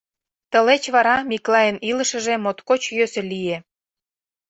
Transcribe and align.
Тылеч 0.51 0.83
вара 0.95 1.15
Миклайын 1.29 1.77
илышыже 1.89 2.35
моткоч 2.43 2.81
йӧсӧ 2.97 3.21
лие. 3.31 3.57